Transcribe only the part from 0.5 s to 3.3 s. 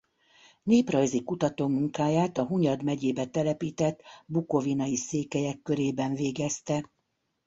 Néprajzi kutatómunkáját a Hunyad megyébe